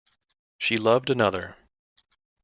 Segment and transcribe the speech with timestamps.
[0.57, 1.55] She loved another.